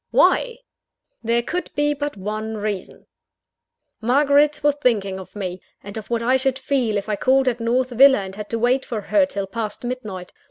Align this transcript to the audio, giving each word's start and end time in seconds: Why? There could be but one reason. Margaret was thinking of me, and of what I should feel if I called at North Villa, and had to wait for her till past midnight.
Why? 0.09 0.57
There 1.23 1.43
could 1.43 1.69
be 1.75 1.93
but 1.93 2.17
one 2.17 2.57
reason. 2.57 3.05
Margaret 4.01 4.63
was 4.63 4.73
thinking 4.73 5.19
of 5.19 5.35
me, 5.35 5.61
and 5.83 5.95
of 5.95 6.09
what 6.09 6.23
I 6.23 6.37
should 6.37 6.57
feel 6.57 6.97
if 6.97 7.07
I 7.07 7.15
called 7.15 7.47
at 7.47 7.59
North 7.59 7.91
Villa, 7.91 8.17
and 8.21 8.33
had 8.33 8.49
to 8.49 8.57
wait 8.57 8.83
for 8.83 9.01
her 9.01 9.27
till 9.27 9.45
past 9.45 9.83
midnight. 9.83 10.31